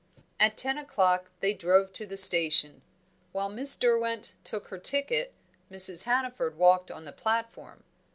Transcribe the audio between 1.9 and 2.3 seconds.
to the